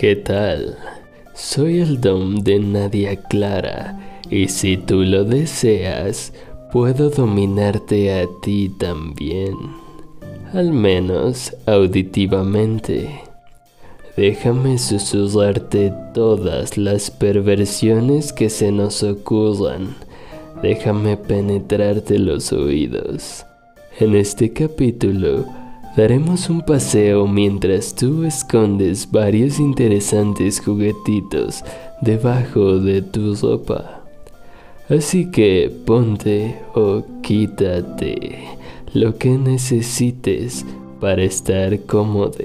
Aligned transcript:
¿Qué 0.00 0.16
tal? 0.16 0.78
Soy 1.34 1.80
el 1.80 2.00
Dom 2.00 2.36
de 2.36 2.58
Nadia 2.58 3.16
Clara 3.16 4.22
y 4.30 4.48
si 4.48 4.78
tú 4.78 5.02
lo 5.02 5.24
deseas, 5.24 6.32
puedo 6.72 7.10
dominarte 7.10 8.18
a 8.18 8.26
ti 8.40 8.70
también. 8.78 9.52
Al 10.54 10.72
menos 10.72 11.54
auditivamente. 11.66 13.10
Déjame 14.16 14.78
susurrarte 14.78 15.92
todas 16.14 16.78
las 16.78 17.10
perversiones 17.10 18.32
que 18.32 18.48
se 18.48 18.72
nos 18.72 19.02
ocurran. 19.02 19.96
Déjame 20.62 21.18
penetrarte 21.18 22.18
los 22.18 22.54
oídos. 22.54 23.44
En 23.98 24.16
este 24.16 24.50
capítulo 24.50 25.44
daremos 25.96 26.48
un 26.48 26.62
paseo 26.62 27.26
mientras 27.26 27.94
tú 27.94 28.24
escondes 28.24 29.10
varios 29.10 29.58
interesantes 29.58 30.60
juguetitos 30.60 31.64
debajo 32.00 32.78
de 32.78 33.02
tu 33.02 33.34
ropa. 33.34 34.04
Así 34.88 35.30
que 35.30 35.70
ponte 35.86 36.56
o 36.74 37.04
quítate 37.22 38.38
lo 38.92 39.16
que 39.16 39.30
necesites 39.30 40.64
para 41.00 41.22
estar 41.22 41.78
cómodo. 41.86 42.44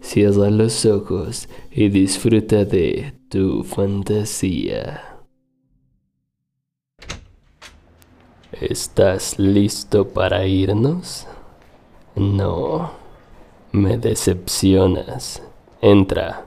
Cierra 0.00 0.50
los 0.50 0.84
ojos 0.84 1.48
y 1.70 1.88
disfruta 1.88 2.64
de 2.64 3.14
tu 3.28 3.62
fantasía. 3.62 5.00
¿Estás 8.60 9.38
listo 9.38 10.06
para 10.08 10.46
irnos? 10.46 11.26
No, 12.14 12.92
me 13.72 13.96
decepcionas. 13.96 15.42
Entra. 15.80 16.46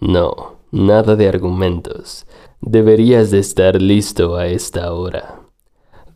No, 0.00 0.56
nada 0.72 1.16
de 1.16 1.28
argumentos. 1.28 2.26
Deberías 2.60 3.30
de 3.30 3.38
estar 3.38 3.80
listo 3.80 4.36
a 4.36 4.48
esta 4.48 4.92
hora. 4.92 5.40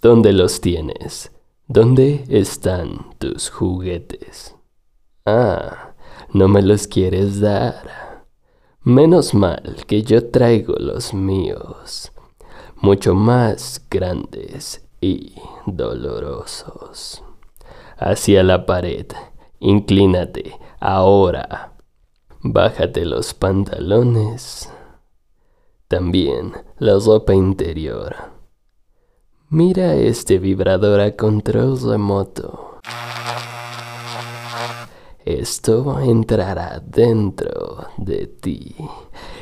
¿Dónde 0.03 0.33
los 0.33 0.61
tienes? 0.61 1.33
¿Dónde 1.67 2.25
están 2.29 3.17
tus 3.19 3.49
juguetes? 3.49 4.55
Ah, 5.25 5.95
no 6.33 6.49
me 6.49 6.61
los 6.61 6.87
quieres 6.87 7.41
dar. 7.41 8.25
Menos 8.83 9.33
mal 9.33 9.85
que 9.87 10.03
yo 10.03 10.31
traigo 10.31 10.75
los 10.79 11.15
míos, 11.15 12.13
mucho 12.77 13.15
más 13.15 13.81
grandes 13.89 14.87
y 15.01 15.37
dolorosos. 15.65 17.24
Hacia 17.97 18.43
la 18.43 18.67
pared, 18.67 19.07
inclínate, 19.61 20.59
ahora. 20.81 21.75
Bájate 22.43 23.05
los 23.05 23.35
pantalones. 23.35 24.71
También 25.89 26.53
la 26.79 26.99
ropa 26.99 27.35
interior. 27.35 28.17
Mira 29.49 29.95
este 29.95 30.39
vibrador 30.39 31.01
a 31.01 31.15
control 31.17 31.79
remoto. 31.81 32.81
Esto 35.25 36.01
entrará 36.01 36.83
dentro 36.85 37.87
de 37.97 38.27
ti 38.27 38.77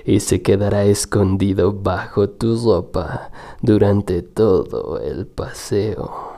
y 0.05 0.21
se 0.21 0.43
quedará 0.43 0.85
escondido 0.85 1.73
bajo 1.73 2.31
tu 2.31 2.57
ropa 2.57 3.33
durante 3.63 4.23
todo 4.23 5.01
el 5.01 5.27
paseo. 5.27 6.32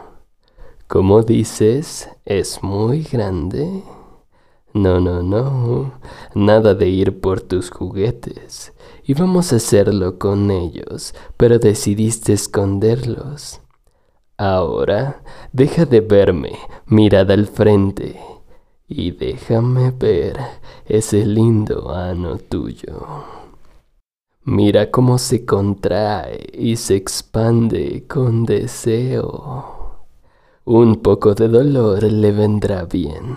Como 0.86 1.22
dices, 1.22 2.08
es 2.24 2.62
muy 2.62 3.02
grande. 3.02 3.82
No, 4.72 5.00
no, 5.00 5.22
no, 5.22 5.92
nada 6.34 6.74
de 6.74 6.88
ir 6.88 7.20
por 7.20 7.41
tus 7.41 7.70
juguetes. 7.70 8.72
Íbamos 9.04 9.52
a 9.52 9.56
hacerlo 9.56 10.18
con 10.18 10.50
ellos, 10.50 11.14
pero 11.36 11.58
decidiste 11.58 12.32
esconderlos. 12.32 13.60
Ahora, 14.36 15.22
deja 15.53 15.84
de 15.84 16.00
verme, 16.00 16.59
mirada 16.86 17.34
al 17.34 17.47
frente 17.47 18.20
y 18.88 19.12
déjame 19.12 19.91
ver 19.91 20.36
ese 20.86 21.25
lindo 21.25 21.91
ano 21.91 22.36
tuyo. 22.38 23.06
Mira 24.44 24.91
cómo 24.91 25.19
se 25.19 25.47
contrae 25.47 26.50
y 26.53 26.76
se 26.76 26.97
expande 26.97 28.06
con 28.06 28.44
deseo. 28.44 29.73
Un 30.66 31.02
poco 31.02 31.34
de 31.34 31.47
dolor 31.48 32.02
le 32.04 32.32
vendrá 32.32 32.86
bien. 32.86 33.36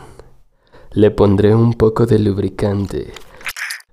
Le 0.91 1.11
pondré 1.11 1.53
un 1.53 1.73
poco 1.73 2.05
de 2.05 2.19
lubricante. 2.19 3.11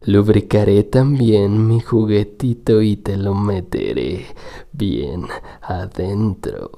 Lubricaré 0.02 0.84
también 0.84 1.66
mi 1.66 1.80
juguetito 1.80 2.80
y 2.80 2.94
te 2.94 3.16
lo 3.16 3.34
meteré 3.34 4.24
bien 4.70 5.26
adentro. 5.62 6.70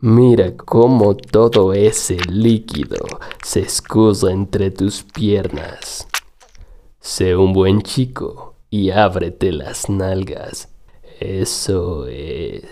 Mira 0.00 0.54
cómo 0.54 1.16
todo 1.16 1.72
ese 1.72 2.18
líquido 2.28 3.06
se 3.42 3.60
escusa 3.60 4.32
entre 4.32 4.70
tus 4.70 5.02
piernas. 5.02 6.06
Sé 7.00 7.34
un 7.36 7.54
buen 7.54 7.80
chico 7.80 8.56
y 8.68 8.90
ábrete 8.90 9.50
las 9.50 9.88
nalgas. 9.88 10.68
Eso 11.20 12.06
es. 12.06 12.64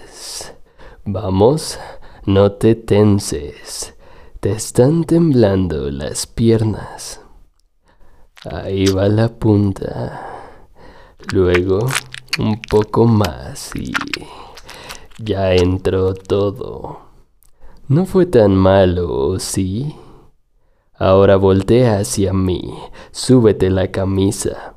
Vamos, 1.13 1.77
no 2.25 2.53
te 2.53 2.77
tenses. 2.77 3.97
Te 4.39 4.53
están 4.53 5.03
temblando 5.03 5.91
las 5.91 6.29
piernas. 6.29 7.21
Ahí 8.49 8.85
va 8.87 9.09
la 9.09 9.27
punta. 9.27 10.69
Luego 11.33 11.81
un 12.39 12.63
poco 12.63 13.07
más 13.07 13.75
y 13.75 13.93
ya 15.19 15.53
entró 15.53 16.15
todo. 16.15 17.01
No 17.89 18.07
fue 18.07 18.27
tan 18.27 18.55
malo, 18.55 19.41
¿sí? 19.41 19.97
Ahora 20.95 21.35
voltea 21.35 21.99
hacia 21.99 22.33
mí, 22.33 22.73
súbete 23.11 23.69
la 23.69 23.91
camisa. 23.91 24.77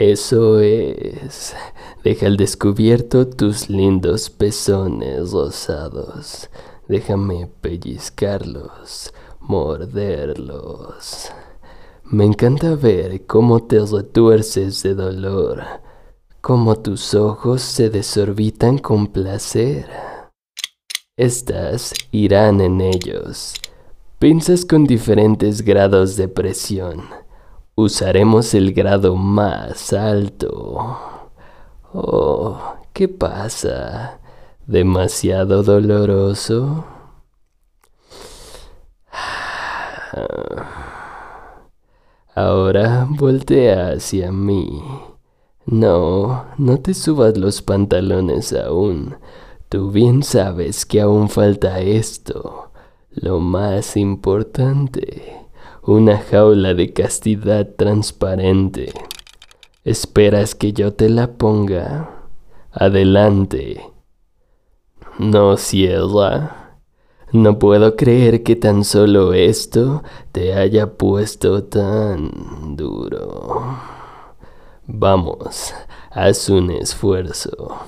Eso 0.00 0.60
es. 0.60 1.54
Deja 2.02 2.24
al 2.24 2.38
descubierto 2.38 3.28
tus 3.28 3.68
lindos 3.68 4.30
pezones 4.30 5.32
rosados. 5.32 6.48
Déjame 6.88 7.50
pellizcarlos, 7.60 9.12
morderlos. 9.40 11.30
Me 12.04 12.24
encanta 12.24 12.76
ver 12.76 13.26
cómo 13.26 13.62
te 13.64 13.78
retuerces 13.78 14.82
de 14.82 14.94
dolor, 14.94 15.64
cómo 16.40 16.76
tus 16.76 17.12
ojos 17.12 17.60
se 17.60 17.90
desorbitan 17.90 18.78
con 18.78 19.06
placer. 19.06 19.86
Estas 21.18 21.92
irán 22.10 22.62
en 22.62 22.80
ellos. 22.80 23.52
Pinzas 24.18 24.64
con 24.64 24.86
diferentes 24.86 25.60
grados 25.60 26.16
de 26.16 26.26
presión. 26.26 27.02
Usaremos 27.80 28.52
el 28.52 28.74
grado 28.74 29.16
más 29.16 29.94
alto. 29.94 30.98
Oh, 31.94 32.60
¿qué 32.92 33.08
pasa? 33.08 34.20
¿Demasiado 34.66 35.62
doloroso? 35.62 36.84
Ahora 42.34 43.06
voltea 43.08 43.92
hacia 43.92 44.30
mí. 44.30 44.82
No, 45.64 46.44
no 46.58 46.80
te 46.80 46.92
subas 46.92 47.38
los 47.38 47.62
pantalones 47.62 48.52
aún. 48.52 49.16
Tú 49.70 49.90
bien 49.90 50.22
sabes 50.22 50.84
que 50.84 51.00
aún 51.00 51.30
falta 51.30 51.80
esto, 51.80 52.72
lo 53.08 53.40
más 53.40 53.96
importante, 53.96 55.39
una 55.82 56.18
jaula 56.18 56.74
de 56.74 56.92
castidad 56.92 57.66
transparente. 57.76 58.92
¿Esperas 59.84 60.54
que 60.54 60.72
yo 60.72 60.92
te 60.92 61.08
la 61.08 61.32
ponga? 61.32 62.28
Adelante. 62.70 63.80
No 65.18 65.56
cierra. 65.56 66.78
No 67.32 67.58
puedo 67.58 67.96
creer 67.96 68.42
que 68.42 68.56
tan 68.56 68.84
solo 68.84 69.32
esto 69.32 70.02
te 70.32 70.54
haya 70.54 70.94
puesto 70.98 71.64
tan 71.64 72.76
duro. 72.76 73.78
Vamos, 74.86 75.72
haz 76.10 76.48
un 76.48 76.72
esfuerzo. 76.72 77.78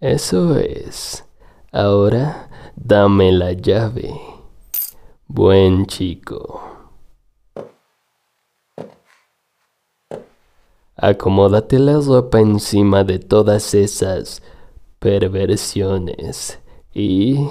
Eso 0.00 0.56
es. 0.56 1.24
Ahora 1.72 2.48
dame 2.76 3.32
la 3.32 3.52
llave. 3.52 4.14
Buen 5.26 5.86
chico. 5.86 6.73
Acomódate 11.04 11.78
la 11.78 12.00
ropa 12.00 12.40
encima 12.40 13.04
de 13.04 13.18
todas 13.18 13.74
esas 13.74 14.40
perversiones 14.98 16.58
y 16.94 17.46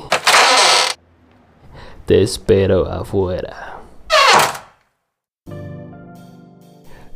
te 2.07 2.23
espero 2.23 2.87
afuera. 2.87 3.79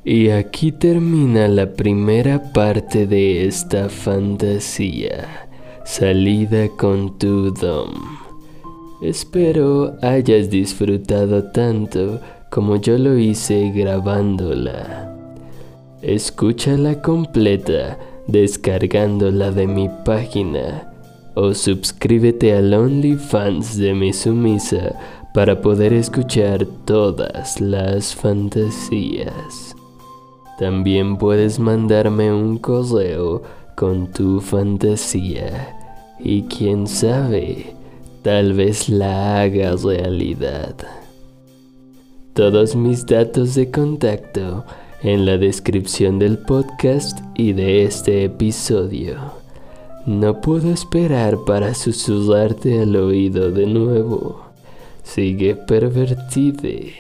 Y 0.03 0.29
aquí 0.29 0.71
termina 0.71 1.47
la 1.47 1.73
primera 1.73 2.53
parte 2.53 3.07
de 3.07 3.47
esta 3.47 3.89
fantasía, 3.89 5.49
salida 5.85 6.67
con 6.77 7.17
tu 7.17 7.49
dom. 7.49 7.95
Espero 9.01 9.97
hayas 10.03 10.51
disfrutado 10.51 11.45
tanto 11.45 12.19
como 12.51 12.75
yo 12.75 12.95
lo 12.99 13.17
hice 13.17 13.71
grabándola. 13.71 15.16
Escúchala 16.07 17.01
completa 17.01 18.00
descargándola 18.27 19.51
de 19.51 19.68
mi 19.68 19.89
página 20.06 20.89
o 21.36 21.54
suscríbete 21.54 22.56
al 22.56 22.74
OnlyFans 22.74 23.77
de 23.77 23.94
mi 23.94 24.13
sumisa 24.13 24.95
para 25.33 25.59
poder 25.59 25.92
escuchar 25.92 26.65
todas 26.86 27.59
las 27.59 28.15
fantasías. 28.15 29.75
También 30.57 31.18
puedes 31.18 31.59
mandarme 31.59 32.31
un 32.31 32.57
correo 32.57 33.42
con 33.75 34.09
tu 34.09 34.39
fantasía 34.39 35.75
y 36.19 36.44
quién 36.44 36.88
sabe, 36.88 37.75
tal 38.21 38.54
vez 38.54 38.88
la 38.88 39.42
haga 39.42 39.75
realidad. 39.75 40.74
Todos 42.31 42.77
mis 42.77 43.06
datos 43.06 43.56
de 43.56 43.69
contacto 43.69 44.63
en 45.01 45.25
la 45.25 45.38
descripción 45.38 46.19
del 46.19 46.39
podcast 46.39 47.19
y 47.35 47.53
de 47.53 47.83
este 47.83 48.23
episodio. 48.23 49.17
No 50.05 50.41
puedo 50.41 50.71
esperar 50.71 51.38
para 51.45 51.73
susurrarte 51.73 52.81
al 52.81 52.95
oído 52.95 53.51
de 53.51 53.67
nuevo. 53.67 54.41
Sigue 55.03 55.55
pervertide. 55.55 56.94